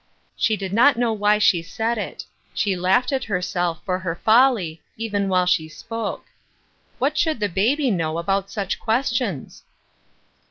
"She 0.35 0.57
did 0.57 0.73
not 0.73 0.97
know 0.97 1.13
why 1.13 1.37
she 1.37 1.61
said 1.61 1.99
it; 1.99 2.25
she 2.55 2.75
laughed 2.75 3.11
at 3.11 3.25
herself 3.25 3.83
for 3.85 3.99
her 3.99 4.15
folly 4.15 4.81
even 4.97 5.29
while 5.29 5.45
she 5.45 5.69
spoke. 5.69 6.25
What 6.97 7.19
should 7.19 7.39
the 7.39 7.47
baby 7.47 7.91
know 7.91 8.17
about 8.17 8.49
such 8.49 8.79
questions 8.79 9.63